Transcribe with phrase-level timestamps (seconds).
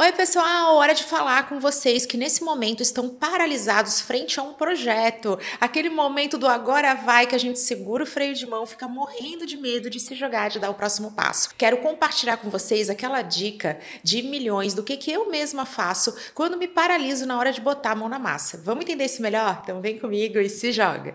[0.00, 0.76] Oi, pessoal!
[0.76, 5.38] Hora de falar com vocês que nesse momento estão paralisados frente a um projeto.
[5.60, 9.44] Aquele momento do agora vai que a gente segura o freio de mão, fica morrendo
[9.44, 11.50] de medo de se jogar, de dar o próximo passo.
[11.54, 16.56] Quero compartilhar com vocês aquela dica de milhões do que, que eu mesma faço quando
[16.56, 18.58] me paraliso na hora de botar a mão na massa.
[18.64, 19.60] Vamos entender isso melhor?
[19.62, 21.14] Então vem comigo e se joga!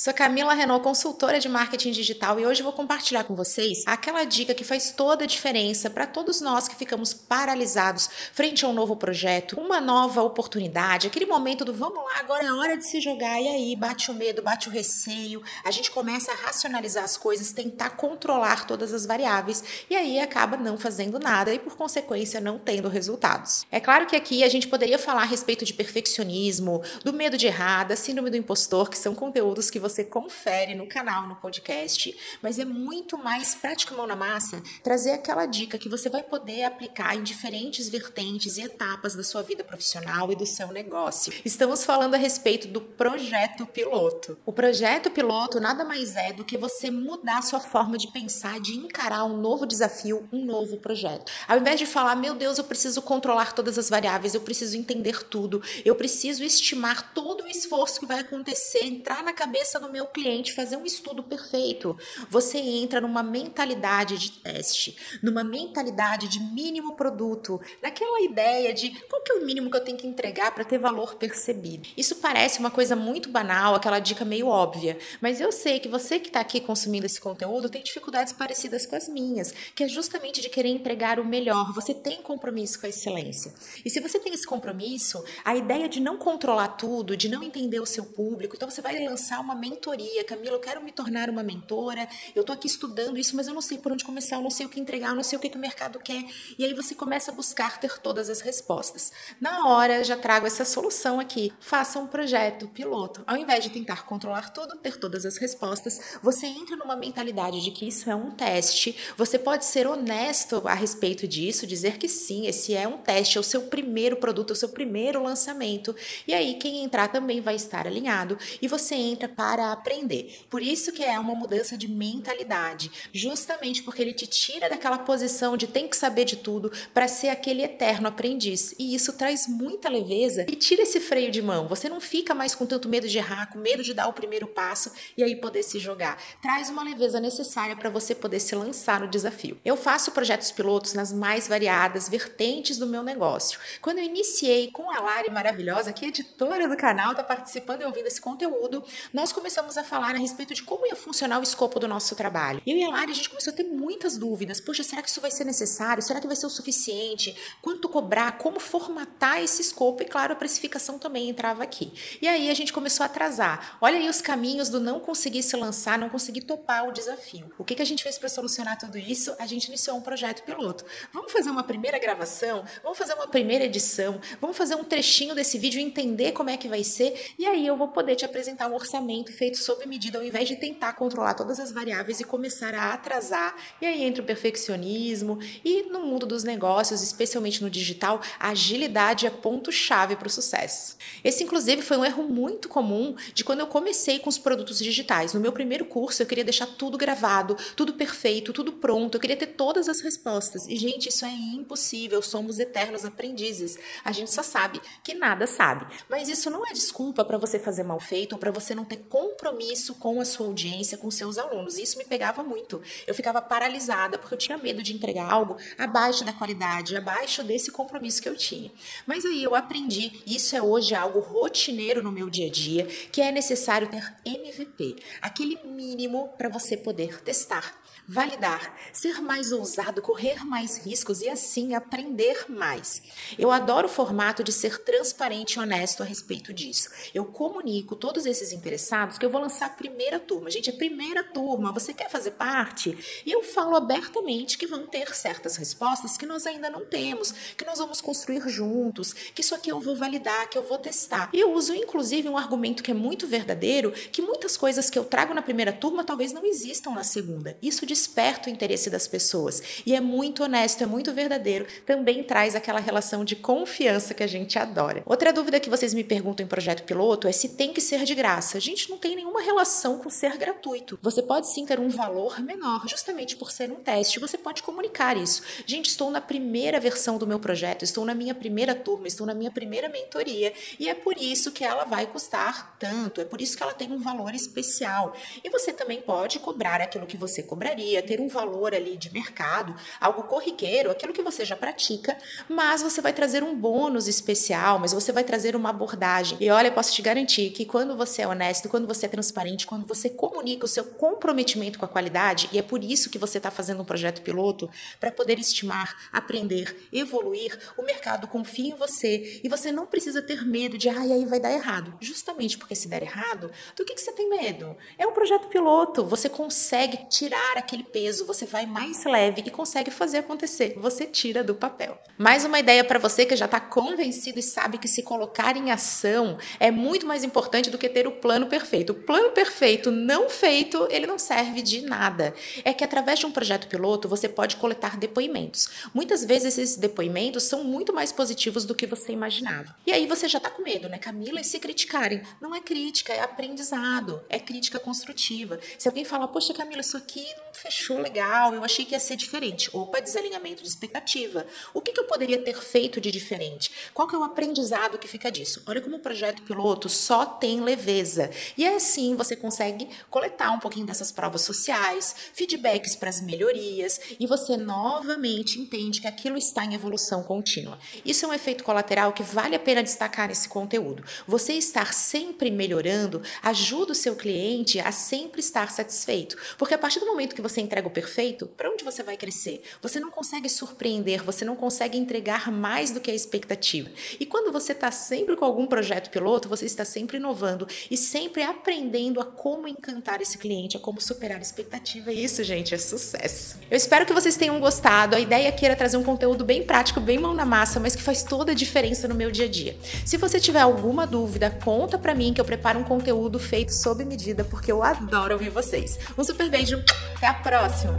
[0.00, 4.54] Sou Camila Renault, consultora de marketing digital, e hoje vou compartilhar com vocês aquela dica
[4.54, 8.96] que faz toda a diferença para todos nós que ficamos paralisados frente a um novo
[8.96, 13.42] projeto, uma nova oportunidade, aquele momento do vamos lá, agora é hora de se jogar,
[13.42, 17.52] e aí bate o medo, bate o receio, a gente começa a racionalizar as coisas,
[17.52, 22.58] tentar controlar todas as variáveis, e aí acaba não fazendo nada e, por consequência, não
[22.58, 23.66] tendo resultados.
[23.70, 27.48] É claro que aqui a gente poderia falar a respeito de perfeccionismo, do medo de
[27.48, 31.34] errar, da síndrome do impostor, que são conteúdos que você você confere no canal, no
[31.34, 36.22] podcast, mas é muito mais prática mão na massa trazer aquela dica que você vai
[36.22, 41.32] poder aplicar em diferentes vertentes e etapas da sua vida profissional e do seu negócio.
[41.44, 44.38] Estamos falando a respeito do projeto piloto.
[44.46, 48.76] O projeto piloto nada mais é do que você mudar sua forma de pensar, de
[48.76, 51.32] encarar um novo desafio, um novo projeto.
[51.48, 55.24] Ao invés de falar, meu Deus, eu preciso controlar todas as variáveis, eu preciso entender
[55.24, 60.06] tudo, eu preciso estimar todo o esforço que vai acontecer, entrar na cabeça do meu
[60.06, 61.96] cliente fazer um estudo perfeito.
[62.28, 69.22] Você entra numa mentalidade de teste, numa mentalidade de mínimo produto, naquela ideia de qual
[69.22, 71.88] que é o mínimo que eu tenho que entregar para ter valor percebido.
[71.96, 76.18] Isso parece uma coisa muito banal, aquela dica meio óbvia, mas eu sei que você
[76.18, 80.40] que está aqui consumindo esse conteúdo tem dificuldades parecidas com as minhas, que é justamente
[80.40, 81.72] de querer entregar o melhor.
[81.74, 83.52] Você tem compromisso com a excelência.
[83.84, 87.80] E se você tem esse compromisso, a ideia de não controlar tudo, de não entender
[87.80, 90.24] o seu público, então você vai lançar uma mentoria.
[90.24, 93.62] Camila, eu quero me tornar uma mentora, eu estou aqui estudando isso, mas eu não
[93.62, 95.48] sei por onde começar, eu não sei o que entregar, eu não sei o que,
[95.48, 96.24] que o mercado quer.
[96.58, 99.12] E aí você começa a buscar ter todas as respostas.
[99.40, 101.52] Na hora, já trago essa solução aqui.
[101.60, 103.22] Faça um projeto piloto.
[103.26, 107.70] Ao invés de tentar controlar tudo, ter todas as respostas, você entra numa mentalidade de
[107.70, 108.96] que isso é um teste.
[109.16, 113.40] Você pode ser honesto a respeito disso, dizer que sim, esse é um teste, é
[113.40, 115.94] o seu primeiro produto, é o seu primeiro lançamento.
[116.26, 118.38] E aí, quem entrar também vai estar alinhado.
[118.60, 120.40] E você entra para para aprender.
[120.48, 125.54] Por isso que é uma mudança de mentalidade, justamente porque ele te tira daquela posição
[125.54, 128.74] de tem que saber de tudo para ser aquele eterno aprendiz.
[128.78, 131.68] E isso traz muita leveza e tira esse freio de mão.
[131.68, 134.46] Você não fica mais com tanto medo de errar, com medo de dar o primeiro
[134.46, 136.18] passo e aí poder se jogar.
[136.40, 139.60] Traz uma leveza necessária para você poder se lançar no desafio.
[139.62, 143.60] Eu faço projetos pilotos nas mais variadas vertentes do meu negócio.
[143.82, 147.84] Quando eu iniciei com a Lari maravilhosa, que é editora do canal, está participando e
[147.84, 148.82] ouvindo esse conteúdo,
[149.12, 152.14] nós começamos começamos a falar a respeito de como ia funcionar o escopo do nosso
[152.14, 152.62] trabalho.
[152.64, 154.60] Eu e a Lari, a gente começou a ter muitas dúvidas.
[154.60, 156.00] Poxa, será que isso vai ser necessário?
[156.00, 157.36] Será que vai ser o suficiente?
[157.60, 158.38] Quanto cobrar?
[158.38, 160.04] Como formatar esse escopo?
[160.04, 161.92] E claro, a precificação também entrava aqui.
[162.22, 163.76] E aí a gente começou a atrasar.
[163.80, 167.50] Olha aí os caminhos do não conseguir se lançar, não conseguir topar o desafio.
[167.58, 169.34] O que, que a gente fez para solucionar tudo isso?
[169.40, 170.84] A gente iniciou um projeto piloto.
[171.12, 172.64] Vamos fazer uma primeira gravação?
[172.84, 174.20] Vamos fazer uma primeira edição?
[174.40, 177.32] Vamos fazer um trechinho desse vídeo entender como é que vai ser?
[177.36, 180.54] E aí eu vou poder te apresentar um orçamento feito sob medida, ao invés de
[180.54, 183.56] tentar controlar todas as variáveis e começar a atrasar.
[183.80, 189.26] E aí entra o perfeccionismo e no mundo dos negócios, especialmente no digital, a agilidade
[189.26, 190.98] é ponto-chave para o sucesso.
[191.24, 195.32] Esse, inclusive, foi um erro muito comum de quando eu comecei com os produtos digitais.
[195.32, 199.36] No meu primeiro curso, eu queria deixar tudo gravado, tudo perfeito, tudo pronto, eu queria
[199.38, 200.66] ter todas as respostas.
[200.68, 203.78] E, gente, isso é impossível, somos eternos aprendizes.
[204.04, 205.86] A gente só sabe que nada sabe.
[206.10, 208.98] Mas isso não é desculpa para você fazer mal feito ou para você não ter
[209.30, 211.78] compromisso com a sua audiência, com seus alunos.
[211.78, 212.82] Isso me pegava muito.
[213.06, 217.70] Eu ficava paralisada porque eu tinha medo de entregar algo abaixo da qualidade, abaixo desse
[217.70, 218.70] compromisso que eu tinha.
[219.06, 223.20] Mas aí eu aprendi, isso é hoje algo rotineiro no meu dia a dia, que
[223.20, 227.79] é necessário ter MVP, aquele mínimo para você poder testar
[228.10, 233.00] validar, ser mais ousado, correr mais riscos e assim aprender mais.
[233.38, 236.90] Eu adoro o formato de ser transparente e honesto a respeito disso.
[237.14, 240.50] Eu comunico todos esses interessados que eu vou lançar a primeira turma.
[240.50, 242.98] Gente, a primeira turma, você quer fazer parte?
[243.24, 247.64] E eu falo abertamente que vão ter certas respostas que nós ainda não temos, que
[247.64, 251.30] nós vamos construir juntos, que isso aqui eu vou validar, que eu vou testar.
[251.32, 255.04] E eu uso inclusive um argumento que é muito verdadeiro, que muitas coisas que eu
[255.04, 257.56] trago na primeira turma talvez não existam na segunda.
[257.62, 259.62] Isso desperta o interesse das pessoas.
[259.84, 264.26] E é muito honesto, é muito verdadeiro, também traz aquela relação de confiança que a
[264.26, 265.02] gente adora.
[265.04, 268.14] Outra dúvida que vocês me perguntam em projeto piloto é se tem que ser de
[268.14, 268.56] graça.
[268.56, 270.98] A gente não tem nenhuma relação com ser gratuito.
[271.02, 274.18] Você pode sim ter um valor menor, justamente por ser um teste.
[274.18, 275.42] Você pode comunicar isso.
[275.66, 279.34] Gente, estou na primeira versão do meu projeto, estou na minha primeira turma, estou na
[279.34, 283.56] minha primeira mentoria e é por isso que ela vai custar tanto, é por isso
[283.56, 285.14] que ela tem um valor especial.
[285.44, 289.74] E você também pode cobrar aquilo que você cobraria, ter um valor ali de mercado,
[290.00, 292.16] algo corriqueiro, aquilo que você já pratica,
[292.48, 296.38] mas você vai trazer um bônus especial, mas você vai trazer uma abordagem.
[296.40, 299.66] E olha, eu posso te garantir que quando você é honesto, quando você é transparente,
[299.66, 303.38] quando você comunica o seu comprometimento com a qualidade, e é por isso que você
[303.38, 309.40] está fazendo um projeto piloto, para poder estimar, aprender, evoluir, o mercado confia em você
[309.42, 311.94] e você não precisa ter medo de, ai, aí vai dar errado.
[312.00, 314.76] Justamente porque se der errado, do que, que você tem medo?
[314.98, 319.90] É um projeto piloto, você consegue tirar aquele peso, você vai mais leve e consegue
[319.90, 320.74] fazer acontecer.
[320.76, 321.98] Você tira do papel.
[322.18, 325.70] Mais uma ideia para você que já está convencido e sabe que se colocar em
[325.70, 328.90] ação é muito mais importante do que ter o plano perfeito.
[328.90, 332.34] O plano perfeito não feito, ele não serve de nada.
[332.64, 335.68] É que através de um projeto piloto você pode coletar depoimentos.
[335.94, 339.74] Muitas vezes esses depoimentos são muito mais positivos do que você imaginava.
[339.86, 341.40] E aí você já está com medo, né, Camila?
[341.40, 342.22] E se criticarem?
[342.40, 345.58] Não é crítica, é aprendizado, é crítica construtiva.
[345.78, 349.16] Se alguém falar, poxa, Camila, isso aqui não fechou legal, eu achei que ia ser
[349.16, 349.68] diferente.
[349.72, 351.46] Opa, desalinhamento de expectativa.
[351.74, 353.70] O que, que eu poderia ter feito de diferente?
[353.92, 355.62] Qual que é o aprendizado que fica disso?
[355.66, 358.30] Olha como o projeto piloto só tem leveza.
[358.56, 364.26] E assim você consegue coletar um pouquinho dessas provas sociais, feedbacks para as melhorias, e
[364.26, 367.78] você novamente entende que aquilo está em evolução contínua.
[368.04, 371.04] Isso é um efeito colateral que vale a pena destacar nesse conteúdo.
[371.26, 377.00] Você estar sempre melhorando ajuda o seu cliente a sempre estar satisfeito, porque a partir
[377.00, 379.62] do momento que você entrega o perfeito, para onde você vai crescer?
[379.80, 383.88] Você não consegue surpreender, você não consegue entregar mais do que a expectativa.
[384.18, 388.42] E quando você está sempre com algum projeto piloto, você está sempre inovando e sempre
[388.42, 392.12] aprendendo a como encantar esse cliente, a como superar a expectativa.
[392.12, 393.56] E isso, gente, é sucesso.
[393.70, 395.16] Eu espero que vocês tenham gostado.
[395.16, 398.02] A ideia aqui era trazer um conteúdo bem prático, bem mão na massa, mas que
[398.02, 399.76] faz toda a diferença no meu dia a dia.
[400.04, 404.04] Se você tiver alguma dúvida, conta para mim que eu preparo um conteúdo feito sob
[404.04, 405.98] medida, porque eu adoro ouvir vocês.
[406.18, 406.82] Um super beijo,
[407.16, 407.96] até a próxima!